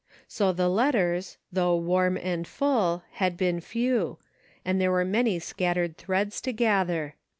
So 0.27 0.51
the 0.51 0.67
letters, 0.67 1.37
though 1.51 1.75
warm 1.75 2.17
and 2.17 2.47
full, 2.47 3.03
had 3.11 3.37
been 3.37 3.59
few, 3.61 4.17
and 4.65 4.81
there 4.81 4.89
were 4.89 5.05
many 5.05 5.37
scattered 5.37 5.95
threads 5.95 6.41
to 6.41 6.51
gather. 6.53 7.13